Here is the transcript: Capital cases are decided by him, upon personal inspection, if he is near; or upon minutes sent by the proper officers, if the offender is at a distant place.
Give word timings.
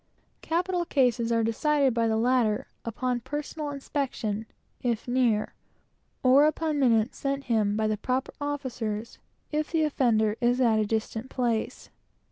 Capital 0.41 0.83
cases 0.83 1.31
are 1.31 1.43
decided 1.43 1.93
by 1.93 2.07
him, 2.07 2.63
upon 2.83 3.19
personal 3.19 3.69
inspection, 3.69 4.47
if 4.81 5.05
he 5.05 5.11
is 5.11 5.13
near; 5.13 5.53
or 6.23 6.45
upon 6.47 6.79
minutes 6.79 7.19
sent 7.19 7.45
by 7.77 7.85
the 7.85 7.97
proper 7.97 8.33
officers, 8.41 9.19
if 9.51 9.69
the 9.71 9.83
offender 9.83 10.37
is 10.41 10.59
at 10.59 10.79
a 10.79 10.87
distant 10.87 11.29
place. 11.29 11.91